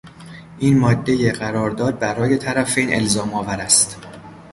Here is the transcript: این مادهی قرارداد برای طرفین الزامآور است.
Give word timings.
این 0.59 0.79
مادهی 0.79 1.31
قرارداد 1.31 1.99
برای 1.99 2.37
طرفین 2.37 2.93
الزامآور 2.93 3.59
است. 3.61 3.97